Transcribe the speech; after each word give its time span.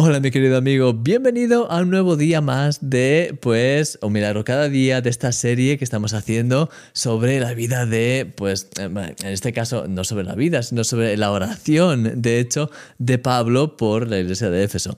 Hola 0.00 0.20
mi 0.20 0.30
querido 0.30 0.56
amigo, 0.56 0.94
bienvenido 0.94 1.68
a 1.72 1.80
un 1.80 1.90
nuevo 1.90 2.14
día 2.14 2.40
más 2.40 2.78
de 2.88 3.36
pues 3.40 3.98
Un 4.00 4.12
Milagro 4.12 4.44
cada 4.44 4.68
día 4.68 5.00
de 5.00 5.10
esta 5.10 5.32
serie 5.32 5.76
que 5.76 5.82
estamos 5.82 6.14
haciendo 6.14 6.70
sobre 6.92 7.40
la 7.40 7.52
vida 7.52 7.84
de 7.84 8.32
pues 8.36 8.68
en 8.78 9.16
este 9.24 9.52
caso 9.52 9.88
no 9.88 10.04
sobre 10.04 10.22
la 10.22 10.36
vida 10.36 10.62
sino 10.62 10.84
sobre 10.84 11.16
la 11.16 11.32
oración 11.32 12.22
de 12.22 12.38
hecho 12.38 12.70
de 12.98 13.18
Pablo 13.18 13.76
por 13.76 14.08
la 14.08 14.20
iglesia 14.20 14.50
de 14.50 14.62
Éfeso. 14.62 14.96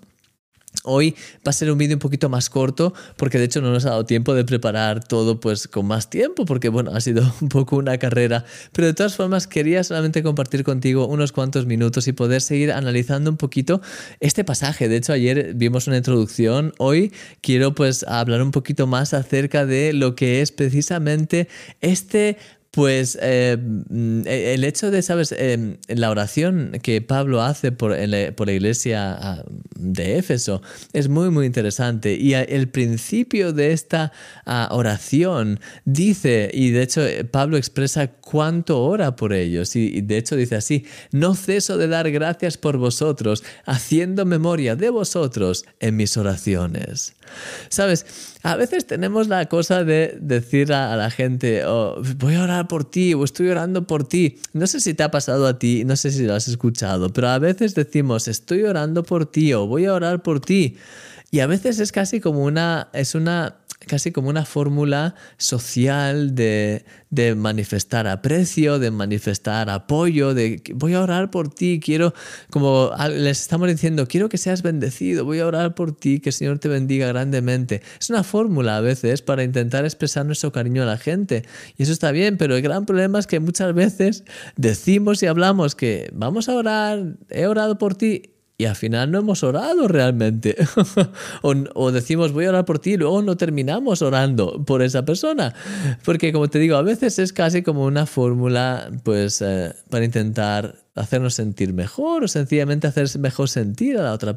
Hoy 0.85 1.15
va 1.47 1.51
a 1.51 1.53
ser 1.53 1.71
un 1.71 1.77
vídeo 1.77 1.97
un 1.97 2.01
poquito 2.01 2.31
más 2.31 2.49
corto 2.49 2.95
porque 3.17 3.39
de 3.39 3.45
hecho 3.45 3.61
no 3.61 3.71
nos 3.71 3.85
ha 3.85 3.91
dado 3.91 4.07
tiempo 4.07 4.33
de 4.33 4.45
preparar 4.45 5.05
todo 5.05 5.39
pues 5.39 5.69
con 5.69 5.85
más 5.85 6.09
tiempo 6.09 6.47
porque 6.47 6.71
bueno, 6.71 6.93
ha 6.95 7.01
sido 7.03 7.23
un 7.43 7.51
poco 7.51 7.77
una 7.77 7.99
carrera, 7.99 8.47
pero 8.73 8.87
de 8.87 8.95
todas 8.95 9.15
formas 9.15 9.47
quería 9.47 9.85
solamente 9.85 10.23
compartir 10.23 10.65
contigo 10.65 11.07
unos 11.07 11.33
cuantos 11.33 11.67
minutos 11.67 12.09
y 12.09 12.13
poder 12.13 12.41
seguir 12.41 12.73
analizando 12.73 13.31
un 13.31 13.37
poquito 13.37 13.83
este 14.21 14.43
pasaje. 14.43 14.89
De 14.89 14.97
hecho 14.97 15.13
ayer 15.13 15.53
vimos 15.55 15.87
una 15.87 15.99
introducción, 15.99 16.73
hoy 16.79 17.13
quiero 17.43 17.75
pues 17.75 18.05
hablar 18.05 18.41
un 18.41 18.51
poquito 18.51 18.87
más 18.87 19.13
acerca 19.13 19.67
de 19.67 19.93
lo 19.93 20.15
que 20.15 20.41
es 20.41 20.51
precisamente 20.51 21.49
este 21.83 22.39
pues 22.71 23.19
eh, 23.21 23.57
mm, 23.59 24.23
e, 24.27 24.55
el 24.55 24.65
hecho 24.65 24.91
de, 24.91 25.03
¿sabes? 25.03 25.35
Eh, 25.37 25.79
la 25.89 26.11
oración 26.11 26.73
que 26.83 27.01
Pablo 27.03 27.43
hace 27.43 27.73
por, 27.73 27.97
la 27.97 28.53
iglesia 28.53 29.17
ah, 29.21 29.45
de 29.75 30.19
Éfeso 30.19 30.63
es 30.93 31.09
muy, 31.09 31.31
muy 31.31 31.47
interesante. 31.47 32.15
Y 32.15 32.35
el 32.35 32.69
principio 32.69 33.53
de 33.53 33.73
esta 33.73 34.13
ah, 34.47 34.69
oración 34.71 35.59
dice, 35.85 36.51
y 36.53 36.71
de 36.71 36.83
hecho 36.83 37.05
eh, 37.05 37.25
Pablo 37.25 37.57
expresa 37.57 38.09
cuánto 38.09 38.81
ora 38.83 39.17
por 39.17 39.33
ellos. 39.33 39.75
Y 39.75 40.01
de 40.03 40.19
hecho 40.19 40.37
dice 40.37 40.57
así, 40.57 40.87
no 41.11 41.35
ceso 41.35 41.77
de 41.77 41.89
dar 41.89 42.11
gracias 42.13 42.57
por 42.57 42.77
vosotros, 42.77 43.43
haciendo 43.67 44.25
memoria 44.25 44.77
de 44.77 44.91
vosotros 44.91 45.65
en 45.81 45.97
mis 45.97 46.17
oraciones. 46.17 47.15
¿Sabes? 47.69 48.07
A 48.43 48.57
veces 48.57 48.87
tenemos 48.87 49.29
la 49.29 49.47
cosa 49.47 49.85
de 49.85 50.17
decir 50.21 50.73
a, 50.73 50.97
la 50.97 51.11
gente, 51.11 51.65
oh, 51.67 52.01
voy 52.17 52.37
a 52.37 52.43
orar 52.45 52.69
por 52.69 52.91
ti 52.91 53.13
o 53.13 53.25
estoy 53.25 53.49
orando 53.49 53.87
por 53.87 54.09
ti. 54.09 54.39
No 54.55 54.67
sé 54.67 54.81
si 54.81 54.95
te 54.95 55.03
ha 55.03 55.11
pasado 55.11 55.47
a 55.47 55.59
ti, 55.59 55.85
no 55.85 55.95
sé 55.97 56.11
si 56.11 56.25
lo 56.25 56.35
has 56.35 56.49
escuchado, 56.49 57.13
pero 57.13 57.29
a 57.29 57.39
veces 57.39 57.75
decimos, 57.75 58.29
estoy 58.29 58.63
orando 58.63 59.03
por 59.03 59.27
ti 59.27 59.53
o 59.53 59.67
voy 59.67 59.85
a 59.85 59.93
orar 59.93 60.23
por 60.23 60.41
ti. 60.41 60.79
Y 61.31 61.41
a 61.41 61.47
veces 61.47 61.79
es 61.81 61.93
casi 61.93 62.21
como 62.21 62.43
una, 62.45 62.89
es 62.93 63.15
una 63.15 63.57
casi 63.91 64.13
como 64.13 64.29
una 64.29 64.45
fórmula 64.45 65.17
social 65.37 66.37
de, 66.37 66.85
manifestar 67.37 68.07
aprecio, 68.07 68.79
de 68.79 68.93
manifestar 68.93 69.69
apoyo, 69.69 70.33
de 70.33 70.63
voy 70.75 70.95
a 70.95 71.03
orar 71.03 71.33
por 71.33 71.53
ti, 71.53 71.81
quiero, 71.85 72.15
como 72.51 72.93
les 73.09 73.41
estamos 73.41 73.67
diciendo, 73.67 74.07
quiero 74.07 74.29
que 74.29 74.39
seas 74.39 74.63
bendecido, 74.63 75.25
voy 75.25 75.41
a 75.41 75.47
orar 75.49 75.75
por 75.75 75.91
ti, 75.91 76.21
que 76.21 76.29
el 76.29 76.35
Señor 76.35 76.61
te 76.61 76.69
bendiga 76.69 77.09
grandemente. 77.09 77.83
Es 78.01 78.11
una 78.11 78.23
fórmula 78.23 78.77
a 78.77 78.81
veces 78.81 79.23
para 79.23 79.43
intentar 79.43 79.85
expresar 79.85 80.25
nuestro 80.25 80.53
cariño 80.53 80.85
a 80.85 80.87
la 80.87 80.97
gente. 80.97 81.45
Y 81.77 81.83
eso 81.83 81.91
está 81.91 82.13
bien, 82.13 82.37
pero 82.37 82.55
el 82.55 82.63
gran 82.63 82.87
problema 82.87 83.19
es 83.19 83.27
que 83.27 83.41
muchas 83.41 83.75
veces 83.75 84.23
decimos 84.55 85.21
y 85.25 85.27
hablamos 85.27 85.75
que 85.75 86.11
vamos 86.13 86.49
a 86.49 86.55
orar, 86.55 87.17
he 87.29 87.49
orado 87.49 87.77
por 87.77 87.97
ti 87.97 88.35
y 88.61 88.67
al 88.67 88.77
final 88.77 89.11
no 89.11 89.21
hemos 89.21 89.43
orado 89.43 89.89
realmente. 89.89 90.55
o, 91.43 91.93
decimos 91.93 92.33
voy 92.33 92.45
a 92.45 92.51
orar 92.51 92.67
por 92.67 92.79
ti 92.79 92.93
y 92.93 92.97
luego 92.99 93.23
no 93.23 93.39
terminamos 93.39 94.03
orando 94.03 94.63
por 94.67 94.83
esa 94.83 95.03
persona. 95.07 95.55
Porque 96.05 96.31
como 96.31 96.49
te 96.49 96.59
digo, 96.59 96.77
a 96.77 96.83
veces 96.83 97.19
es 97.19 97.33
casi 97.33 97.63
como 97.63 97.87
una 97.87 98.05
fórmula 98.05 98.91
pues 99.03 99.41
eh, 99.41 99.73
para 99.89 100.05
intentar 100.05 100.75
hacernos 100.95 101.33
sentir 101.33 101.73
mejor 101.73 102.25
o 102.25 102.29
sencillamente 102.29 102.87
hacer 102.87 103.09
mejor 103.19 103.49
sentir 103.49 103.97
a 103.97 104.03
la 104.03 104.13
otra 104.13 104.37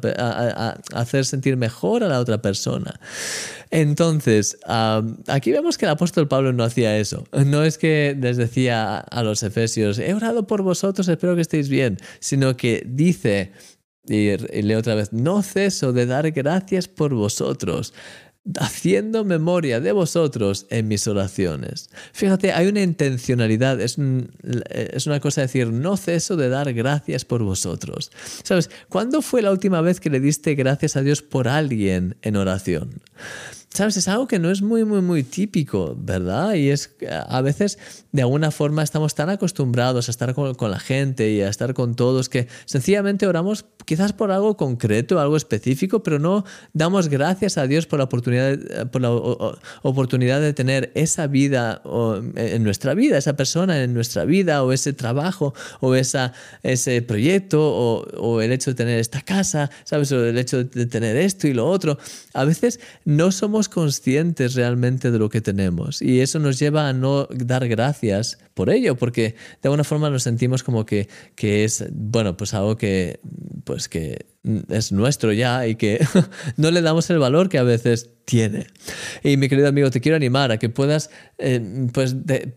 hacer 0.94 1.26
sentir 1.26 1.58
mejor 1.58 2.02
a 2.02 2.08
la 2.08 2.18
otra 2.18 2.40
persona. 2.40 2.98
Entonces, 3.70 4.56
aquí 5.26 5.52
vemos 5.52 5.76
que 5.76 5.84
el 5.84 5.90
apóstol 5.90 6.28
Pablo 6.28 6.54
no 6.54 6.64
hacía 6.64 6.96
eso. 6.96 7.26
No 7.44 7.62
es 7.62 7.76
que 7.76 8.16
les 8.18 8.38
decía 8.38 8.98
a 8.98 9.22
los 9.22 9.42
efesios, 9.42 9.98
he 9.98 10.14
orado 10.14 10.46
por 10.46 10.62
vosotros, 10.62 11.08
espero 11.08 11.34
que 11.34 11.42
estéis 11.42 11.68
bien, 11.68 11.98
sino 12.20 12.56
que 12.56 12.84
dice 12.86 13.52
y, 14.06 14.36
leo 14.62 14.78
otra 14.78 14.94
vez, 14.94 15.12
no 15.12 15.42
ceso 15.42 15.92
de 15.92 16.06
dar 16.06 16.30
gracias 16.30 16.88
por 16.88 17.14
vosotros, 17.14 17.94
haciendo 18.58 19.24
memoria 19.24 19.80
de 19.80 19.92
vosotros 19.92 20.66
en 20.68 20.88
mis 20.88 21.06
oraciones. 21.06 21.88
Fíjate, 22.12 22.52
hay 22.52 22.66
una 22.66 22.82
intencionalidad, 22.82 23.80
es, 23.80 23.96
es, 24.68 25.06
una 25.06 25.20
cosa 25.20 25.40
decir, 25.40 25.68
no 25.68 25.96
ceso 25.96 26.36
de 26.36 26.50
dar 26.50 26.72
gracias 26.74 27.24
por 27.24 27.42
vosotros. 27.42 28.10
¿Sabes? 28.42 28.68
¿Cuándo 28.90 29.22
fue 29.22 29.40
la 29.40 29.50
última 29.50 29.80
vez 29.80 30.00
que 30.00 30.10
le 30.10 30.20
diste 30.20 30.54
gracias 30.54 30.96
a 30.96 31.02
Dios 31.02 31.22
por 31.22 31.48
alguien 31.48 32.16
en 32.20 32.36
oración? 32.36 33.00
¿Sabes? 33.74 33.96
Es 33.96 34.06
algo 34.06 34.28
que 34.28 34.38
no 34.38 34.52
es 34.52 34.62
muy, 34.62 34.84
muy, 34.84 35.02
muy 35.02 35.24
típico, 35.24 35.96
¿verdad? 35.98 36.54
Y 36.54 36.70
es 36.70 36.94
a 37.28 37.40
veces, 37.40 37.76
de 38.12 38.22
alguna 38.22 38.52
forma, 38.52 38.84
estamos 38.84 39.16
tan 39.16 39.30
acostumbrados 39.30 40.06
a 40.06 40.12
estar 40.12 40.32
con, 40.32 40.70
la 40.70 40.78
gente 40.78 41.32
y 41.32 41.40
a 41.40 41.48
estar 41.48 41.74
con 41.74 41.96
todos 41.96 42.28
que 42.28 42.46
sencillamente 42.66 43.26
oramos 43.26 43.64
quizás 43.84 44.12
por 44.12 44.30
algo 44.30 44.56
concreto, 44.56 45.18
algo 45.18 45.36
específico, 45.36 46.04
pero 46.04 46.20
no 46.20 46.44
damos 46.72 47.08
gracias 47.08 47.58
a 47.58 47.66
Dios 47.66 47.86
por 47.86 47.98
la 47.98 48.04
oportunidad, 48.04 48.90
por 48.92 49.02
la 49.02 49.10
oportunidad 49.82 50.40
de 50.40 50.52
tener 50.52 50.92
esa 50.94 51.26
vida 51.26 51.82
en 52.36 52.62
nuestra 52.62 52.94
vida, 52.94 53.18
esa 53.18 53.34
persona 53.34 53.82
en 53.82 53.92
nuestra 53.92 54.24
vida, 54.24 54.62
o 54.62 54.72
ese 54.72 54.92
trabajo, 54.92 55.52
o 55.80 55.96
esa, 55.96 56.32
ese 56.62 57.02
proyecto, 57.02 57.60
o, 57.60 58.06
o 58.20 58.40
el 58.40 58.52
hecho 58.52 58.70
de 58.70 58.76
tener 58.76 59.00
esta 59.00 59.20
casa, 59.20 59.68
¿sabes? 59.82 60.12
O 60.12 60.24
el 60.24 60.38
hecho 60.38 60.62
de 60.62 60.86
tener 60.86 61.16
esto 61.16 61.48
y 61.48 61.54
lo 61.54 61.66
otro. 61.66 61.98
A 62.34 62.44
veces 62.44 62.78
no 63.04 63.32
somos 63.32 63.63
conscientes 63.68 64.54
realmente 64.54 65.10
de 65.10 65.18
lo 65.18 65.28
que 65.28 65.40
tenemos 65.40 66.02
y 66.02 66.20
eso 66.20 66.38
nos 66.38 66.58
lleva 66.58 66.88
a 66.88 66.92
no 66.92 67.26
dar 67.30 67.68
gracias 67.68 68.38
por 68.54 68.70
ello, 68.70 68.96
porque 68.96 69.34
de 69.62 69.68
alguna 69.68 69.84
forma 69.84 70.10
nos 70.10 70.22
sentimos 70.22 70.62
como 70.62 70.86
que, 70.86 71.08
que 71.34 71.64
es, 71.64 71.84
bueno, 71.92 72.36
pues 72.36 72.54
algo 72.54 72.76
que, 72.76 73.20
pues 73.64 73.88
que 73.88 74.26
es 74.68 74.92
nuestro 74.92 75.32
ya 75.32 75.66
y 75.66 75.76
que 75.76 76.06
no 76.56 76.70
le 76.70 76.82
damos 76.82 77.08
el 77.10 77.18
valor 77.18 77.48
que 77.48 77.58
a 77.58 77.62
veces 77.62 78.10
tiene. 78.24 78.66
Y 79.22 79.36
mi 79.36 79.48
querido 79.48 79.68
amigo, 79.68 79.90
te 79.90 80.00
quiero 80.00 80.16
animar 80.16 80.52
a 80.52 80.58
que 80.58 80.68
puedas, 80.68 81.10
eh, 81.38 81.88
pues, 81.92 82.26
de, 82.26 82.52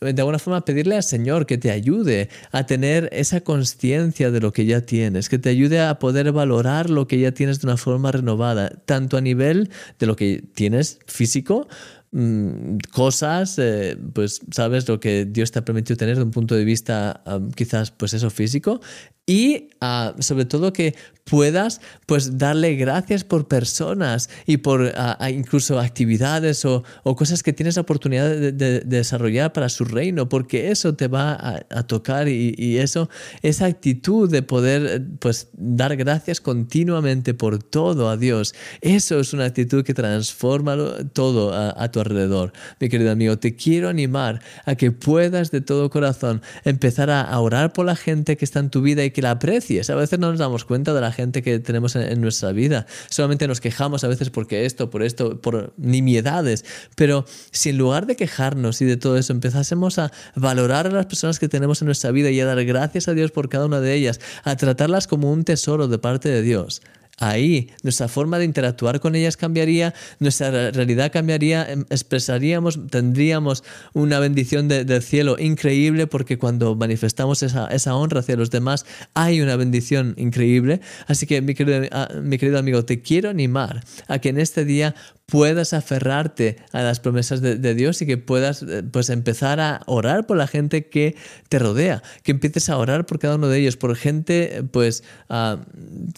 de 0.00 0.20
alguna 0.20 0.38
forma 0.38 0.64
pedirle 0.64 0.96
al 0.96 1.02
Señor 1.02 1.46
que 1.46 1.58
te 1.58 1.70
ayude 1.70 2.28
a 2.52 2.66
tener 2.66 3.08
esa 3.12 3.40
conciencia 3.40 4.30
de 4.30 4.40
lo 4.40 4.52
que 4.52 4.66
ya 4.66 4.82
tienes, 4.82 5.28
que 5.28 5.38
te 5.38 5.48
ayude 5.48 5.80
a 5.80 5.98
poder 5.98 6.32
valorar 6.32 6.90
lo 6.90 7.06
que 7.06 7.18
ya 7.18 7.32
tienes 7.32 7.60
de 7.60 7.66
una 7.66 7.76
forma 7.76 8.12
renovada, 8.12 8.70
tanto 8.84 9.16
a 9.16 9.20
nivel 9.20 9.70
de 9.98 10.06
lo 10.06 10.16
que 10.16 10.42
tienes 10.54 10.98
físico, 11.06 11.68
mm, 12.12 12.78
cosas, 12.92 13.58
eh, 13.58 13.96
pues 14.12 14.40
sabes 14.50 14.88
lo 14.88 15.00
que 15.00 15.24
Dios 15.24 15.50
te 15.50 15.58
ha 15.58 15.64
permitido 15.64 15.96
tener 15.96 16.16
de 16.16 16.22
un 16.22 16.30
punto 16.30 16.54
de 16.54 16.64
vista 16.64 17.22
quizás 17.54 17.90
pues 17.90 18.14
eso 18.14 18.30
físico 18.30 18.80
y 19.28 19.68
ah, 19.82 20.14
sobre 20.20 20.46
todo 20.46 20.72
que 20.72 20.94
puedas 21.28 21.82
pues 22.06 22.38
darle 22.38 22.76
gracias 22.76 23.22
por 23.22 23.48
personas 23.48 24.30
y 24.46 24.56
por 24.58 24.92
ah, 24.96 25.30
incluso 25.30 25.78
actividades 25.78 26.64
o, 26.64 26.82
cosas 27.04 27.42
que 27.42 27.52
tienes 27.52 27.76
la 27.76 27.82
oportunidad 27.82 28.30
de, 28.30 28.80
desarrollar 28.80 29.52
para 29.52 29.68
su 29.68 29.84
reino, 29.84 30.28
porque 30.28 30.70
eso 30.70 30.94
te 30.94 31.08
va 31.08 31.64
a, 31.68 31.82
tocar 31.82 32.28
y, 32.28 32.78
eso, 32.78 33.10
esa 33.42 33.66
actitud 33.66 34.30
de 34.30 34.42
poder 34.42 35.04
pues 35.18 35.48
dar 35.52 35.96
gracias 35.96 36.40
continuamente 36.40 37.34
por 37.34 37.62
todo 37.62 38.08
a 38.08 38.16
Dios, 38.16 38.54
eso 38.80 39.20
es 39.20 39.34
una 39.34 39.44
actitud 39.44 39.84
que 39.84 39.92
transforma 39.92 40.76
todo 41.12 41.52
a 41.52 41.90
tu 41.90 42.00
alrededor. 42.00 42.52
Mi 42.80 42.88
querido 42.88 43.10
amigo, 43.10 43.38
te 43.38 43.54
quiero 43.54 43.88
animar 43.88 44.40
a 44.64 44.76
que 44.76 44.92
puedas 44.92 45.50
de 45.50 45.60
todo 45.60 45.90
corazón 45.90 46.40
empezar 46.64 47.10
a 47.10 47.38
orar 47.38 47.72
por 47.72 47.84
la 47.84 47.96
gente 47.96 48.36
que 48.36 48.44
está 48.44 48.60
en 48.60 48.70
tu 48.70 48.80
vida 48.80 49.04
y 49.04 49.10
que 49.10 49.17
la 49.22 49.32
aprecies. 49.32 49.90
A 49.90 49.94
veces 49.94 50.18
no 50.18 50.30
nos 50.30 50.38
damos 50.38 50.64
cuenta 50.64 50.94
de 50.94 51.00
la 51.00 51.12
gente 51.12 51.42
que 51.42 51.58
tenemos 51.58 51.96
en, 51.96 52.20
nuestra 52.20 52.52
vida. 52.52 52.86
Solamente 53.08 53.48
nos 53.48 53.60
quejamos 53.60 54.04
a 54.04 54.08
veces 54.08 54.30
porque 54.30 54.66
esto, 54.66 54.90
por 54.90 55.02
esto, 55.02 55.40
por 55.40 55.72
nimiedades. 55.76 56.64
Pero 56.94 57.24
si 57.50 57.70
en 57.70 57.78
lugar 57.78 58.06
de 58.06 58.16
quejarnos 58.16 58.80
y 58.80 58.84
de 58.84 58.96
todo 58.96 59.16
eso 59.16 59.32
empezásemos 59.32 59.98
a 59.98 60.12
valorar 60.34 60.86
a 60.86 60.90
las 60.90 61.06
personas 61.06 61.38
que 61.38 61.48
tenemos 61.48 61.82
en 61.82 61.86
nuestra 61.86 62.10
vida 62.10 62.30
y 62.30 62.40
a 62.40 62.46
dar 62.46 62.64
gracias 62.64 63.08
a 63.08 63.14
Dios 63.14 63.30
por 63.30 63.48
cada 63.48 63.66
una 63.66 63.80
de 63.80 63.94
ellas, 63.94 64.20
a 64.44 64.56
tratarlas 64.56 65.06
como 65.06 65.30
un 65.30 65.44
tesoro 65.44 65.88
de 65.88 65.98
parte 65.98 66.28
de 66.28 66.42
Dios, 66.42 66.82
Ahí 67.18 67.70
nuestra 67.82 68.06
forma 68.06 68.38
de 68.38 68.44
interactuar 68.44 69.00
con 69.00 69.16
ellas 69.16 69.36
cambiaría, 69.36 69.92
nuestra 70.20 70.70
realidad 70.70 71.10
cambiaría, 71.12 71.70
em, 71.70 71.84
expresaríamos, 71.90 72.78
tendríamos 72.90 73.64
una 73.92 74.20
bendición 74.20 74.68
del 74.68 75.02
cielo 75.02 75.36
increíble 75.38 76.06
porque 76.06 76.38
cuando 76.38 76.76
manifestamos 76.76 77.42
esa, 77.42 77.66
esa, 77.68 77.96
honra 77.96 78.20
hacia 78.20 78.36
los 78.36 78.50
demás 78.50 78.86
hay 79.14 79.40
una 79.40 79.56
bendición 79.56 80.14
increíble. 80.16 80.80
Así 81.06 81.26
que 81.26 81.42
mi 81.42 81.54
querido, 81.54 81.88
ah, 81.90 82.08
mi 82.22 82.38
querido 82.38 82.58
amigo, 82.58 82.84
te 82.84 83.02
quiero 83.02 83.30
animar 83.30 83.82
a 84.06 84.20
que 84.20 84.28
en 84.28 84.38
este 84.38 84.64
día 84.64 84.94
puedas 85.30 85.74
aferrarte 85.74 86.56
a 86.72 86.82
las 86.82 87.00
promesas 87.00 87.42
de, 87.42 87.74
Dios 87.74 88.00
y 88.00 88.06
que 88.06 88.16
puedas 88.16 88.62
eh, 88.62 88.82
pues 88.82 89.10
empezar 89.10 89.60
a 89.60 89.82
orar 89.86 90.26
por 90.26 90.38
la 90.38 90.46
gente 90.46 90.86
que 90.86 91.16
te 91.50 91.58
rodea, 91.58 92.02
que 92.22 92.32
empieces 92.32 92.70
a 92.70 92.78
orar 92.78 93.04
por 93.04 93.18
cada 93.18 93.34
uno 93.34 93.48
de 93.48 93.58
ellos, 93.58 93.76
por 93.76 93.94
gente 93.94 94.64
pues 94.72 95.04
ah, 95.28 95.58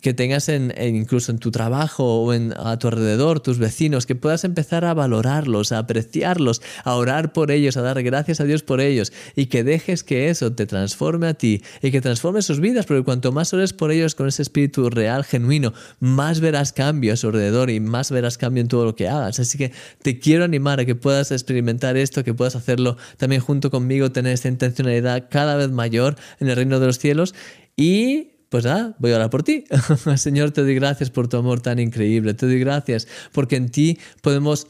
que 0.00 0.14
tengas 0.14 0.48
en, 0.48 0.72
incluso 0.80 1.32
en 1.32 1.38
tu 1.38 1.50
trabajo 1.50 2.22
o 2.22 2.32
en, 2.32 2.54
a 2.56 2.78
tu 2.78 2.86
alrededor, 2.86 3.40
tus 3.40 3.58
vecinos, 3.58 4.06
que 4.06 4.14
puedas 4.14 4.44
empezar 4.44 4.84
a 4.84 4.94
valorarlos, 4.94 5.72
a 5.72 5.78
apreciarlos, 5.78 6.62
a 6.84 6.94
orar 6.94 7.32
por 7.32 7.50
ellos, 7.50 7.76
a 7.76 7.82
dar 7.82 8.00
gracias 8.04 8.40
a 8.40 8.44
Dios 8.44 8.62
por 8.62 8.80
ellos 8.80 9.12
y 9.34 9.46
que 9.46 9.64
dejes 9.64 10.04
que 10.04 10.30
eso 10.30 10.52
te 10.52 10.66
transforme 10.66 11.26
a 11.26 11.34
ti 11.34 11.64
y 11.82 11.90
que 11.90 12.00
transforme 12.00 12.42
sus 12.42 12.60
vidas, 12.60 12.86
porque 12.86 13.02
cuanto 13.02 13.32
más 13.32 13.52
ores 13.52 13.72
por 13.72 13.90
ellos 13.90 14.14
con 14.14 14.28
ese 14.28 14.42
espíritu 14.42 14.88
real, 14.88 15.24
genuino, 15.24 15.72
más 15.98 16.38
verás 16.38 16.72
cambio 16.72 17.14
a 17.14 17.16
su 17.16 17.26
alrededor 17.26 17.70
y 17.70 17.80
más 17.80 18.12
verás 18.12 18.38
cambio 18.38 18.60
en 18.60 18.68
todo 18.68 18.84
lo 18.84 18.94
que 18.94 18.99
Así 19.08 19.58
que 19.58 19.72
te 20.02 20.18
quiero 20.18 20.44
animar 20.44 20.80
a 20.80 20.84
que 20.84 20.94
puedas 20.94 21.30
experimentar 21.32 21.96
esto, 21.96 22.24
que 22.24 22.34
puedas 22.34 22.56
hacerlo 22.56 22.96
también 23.16 23.40
junto 23.40 23.70
conmigo, 23.70 24.12
tener 24.12 24.32
esta 24.32 24.48
intencionalidad 24.48 25.28
cada 25.30 25.56
vez 25.56 25.70
mayor 25.70 26.16
en 26.38 26.48
el 26.48 26.56
reino 26.56 26.80
de 26.80 26.86
los 26.86 26.98
cielos 26.98 27.34
y 27.76 28.32
pues 28.50 28.64
nada, 28.64 28.96
voy 28.98 29.12
a 29.12 29.16
orar 29.16 29.30
por 29.30 29.44
ti. 29.44 29.64
Señor, 30.16 30.50
te 30.50 30.62
doy 30.62 30.74
gracias 30.74 31.10
por 31.10 31.28
tu 31.28 31.36
amor 31.36 31.60
tan 31.60 31.78
increíble. 31.78 32.34
Te 32.34 32.46
doy 32.46 32.58
gracias 32.58 33.06
porque 33.32 33.56
en 33.56 33.70
ti 33.70 33.98
podemos 34.22 34.66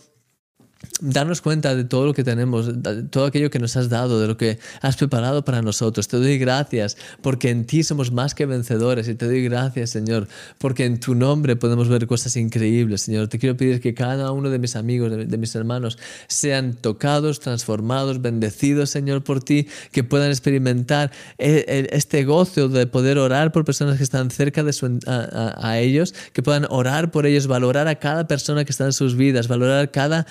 darnos 1.01 1.41
cuenta 1.41 1.75
de 1.75 1.85
todo 1.85 2.07
lo 2.07 2.15
que 2.15 2.25
tenemos, 2.25 2.83
de 2.83 3.03
todo 3.05 3.27
aquello 3.27 3.51
que 3.51 3.59
nos 3.59 3.77
has 3.77 3.89
dado, 3.89 4.21
de 4.21 4.27
lo 4.27 4.37
que 4.37 4.59
has 4.81 4.97
preparado 4.97 5.45
para 5.45 5.63
nosotros. 5.63 6.09
Te 6.09 6.17
doy 6.17 6.39
gracias 6.39 6.97
porque 7.23 7.51
en 7.51 7.65
ti 7.65 7.83
somos 7.83 8.13
más 8.13 8.35
que 8.35 8.47
vencedores 8.47 9.09
y 9.09 9.15
te 9.15 9.27
doy 9.27 9.43
gracias, 9.45 9.91
Señor, 9.91 10.29
porque 10.59 10.85
en 10.85 11.01
tu 11.01 11.15
nombre 11.15 11.57
podemos 11.57 11.89
ver 11.89 12.07
cosas 12.07 12.37
increíbles, 12.37 13.03
Señor. 13.03 13.29
Te 13.29 13.39
quiero 13.39 13.57
pedir 13.57 13.81
que 13.81 13.95
cada 13.95 14.33
uno 14.33 14.51
de 14.51 14.59
mis 14.59 14.77
amigos, 14.77 15.11
de, 15.11 15.39
mis 15.39 15.55
hermanos, 15.55 15.99
sean 16.29 16.75
tocados, 16.75 17.41
transformados, 17.41 18.21
bendecidos, 18.21 18.91
Señor, 18.91 19.23
por 19.23 19.43
ti, 19.43 19.67
que 19.93 20.05
puedan 20.05 20.31
experimentar 20.31 21.11
este 21.39 22.25
gozo 22.25 22.69
de 22.69 22.87
poder 22.87 23.19
orar 23.19 23.53
por 23.53 23.65
personas 23.65 23.97
que 23.97 24.03
están 24.03 24.31
cerca 24.31 24.63
de 24.63 24.73
su, 24.73 24.99
a, 25.07 25.79
ellos, 25.79 26.15
que 26.33 26.43
puedan 26.43 26.67
orar 26.71 27.11
por 27.11 27.27
ellos, 27.27 27.47
valorar 27.47 27.89
a 27.89 27.97
cada 27.97 28.27
persona 28.27 28.65
que 28.65 28.73
está 28.73 28.85
en 28.85 28.93
sus 28.93 29.17
vidas, 29.17 29.49
valorar 29.49 29.91
cada 29.91 30.27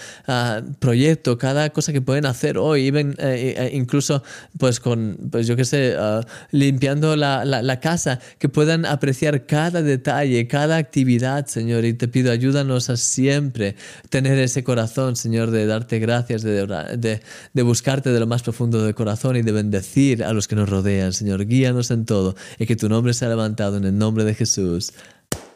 proyecto, 0.80 1.38
cada 1.38 1.70
cosa 1.70 1.94
que 1.94 2.02
pueden 2.02 2.26
hacer 2.26 2.58
hoy, 2.58 2.88
eh, 2.88 3.16
eh, 3.18 3.72
incluso 3.74 4.24
pues 4.58 4.80
con, 4.80 5.18
pues 5.32 5.48
yo 5.48 5.56
qué 5.56 5.66
sé, 5.66 5.96
ah, 5.98 6.22
limpiando 6.52 7.16
la, 7.16 7.46
la, 7.46 7.80
casa, 7.80 8.20
que 8.38 8.50
puedan 8.50 8.86
apreciar 8.86 9.46
cada 9.46 9.82
detalle, 9.82 10.48
cada 10.48 10.78
actividad, 10.78 11.46
Señor. 11.48 11.86
Y 11.86 11.94
te 11.94 12.08
pido, 12.08 12.32
ayúdanos 12.32 12.90
a 12.90 12.98
siempre 12.98 13.76
tener 14.10 14.38
ese 14.40 14.64
corazón, 14.64 15.16
Señor, 15.16 15.52
de 15.52 15.66
darte 15.66 16.00
gracias, 16.00 16.42
de, 16.42 16.66
de, 16.98 17.22
de 17.54 17.64
buscarte 17.64 18.12
de 18.12 18.20
lo 18.20 18.28
más 18.28 18.44
profundo 18.44 18.84
del 18.84 18.96
corazón 18.96 19.36
y 19.36 19.42
de 19.42 19.52
bendecir 19.52 20.24
a 20.24 20.34
los 20.34 20.48
que 20.48 20.56
nos 20.56 20.70
rodean, 20.70 21.14
Señor. 21.14 21.46
Guíanos 21.46 21.92
en 21.92 22.06
todo 22.06 22.36
y 22.58 22.66
que 22.66 22.76
tu 22.76 22.90
nombre 22.90 23.14
sea 23.14 23.30
levantado 23.30 23.78
en 23.78 23.86
el 23.86 23.98
nombre 23.98 24.24
de 24.24 24.36
Jesús. 24.36 24.94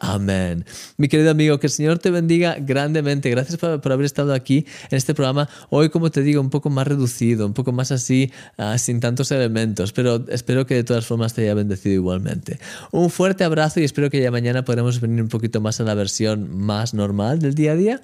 Amén. 0.00 0.64
Mi 0.96 1.08
querido 1.08 1.30
amigo, 1.30 1.58
que 1.58 1.66
el 1.66 1.72
Señor 1.72 1.98
te 1.98 2.10
bendiga 2.10 2.56
grandemente. 2.60 3.30
Gracias 3.30 3.58
por, 3.58 3.92
haber 3.92 4.04
estado 4.04 4.34
aquí 4.34 4.66
en 4.90 4.96
este 4.96 5.14
programa. 5.14 5.48
Hoy, 5.70 5.88
como 5.88 6.10
te 6.10 6.22
digo, 6.22 6.40
un 6.40 6.50
poco 6.50 6.70
más 6.70 6.86
reducido, 6.86 7.46
un 7.46 7.54
poco 7.54 7.72
más 7.72 7.92
así, 7.92 8.30
ah, 8.58 8.76
sin 8.78 9.00
tantos 9.00 9.30
elementos, 9.30 9.92
pero 9.92 10.24
espero 10.28 10.66
que 10.66 10.74
de 10.74 10.84
todas 10.84 11.06
formas 11.06 11.34
te 11.34 11.42
haya 11.42 11.54
bendecido 11.54 11.94
igualmente. 11.94 12.58
Un 12.90 13.10
fuerte 13.10 13.44
abrazo 13.44 13.80
y 13.80 13.84
espero 13.84 14.10
que 14.10 14.20
ya 14.20 14.30
mañana 14.30 14.64
podamos 14.64 15.00
venir 15.00 15.22
un 15.22 15.28
poquito 15.28 15.60
más 15.60 15.80
a 15.80 15.84
la 15.84 15.94
versión 15.94 16.56
más 16.56 16.94
normal 16.94 17.38
del 17.38 17.54
día 17.54 17.72
a 17.72 17.76
día. 17.76 18.00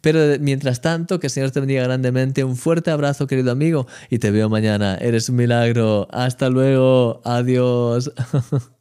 Pero 0.00 0.20
mientras 0.40 0.82
tanto, 0.82 1.18
que 1.18 1.28
el 1.28 1.30
Señor 1.30 1.50
te 1.50 1.60
bendiga 1.60 1.82
grandemente. 1.84 2.44
Un 2.44 2.56
fuerte 2.56 2.90
abrazo, 2.90 3.26
querido 3.26 3.50
amigo, 3.50 3.86
y 4.10 4.18
te 4.18 4.30
veo 4.30 4.50
mañana. 4.50 4.96
Eres 4.96 5.28
un 5.30 5.36
milagro. 5.36 6.08
Hasta 6.10 6.50
luego. 6.50 7.22
Adiós. 7.24 8.12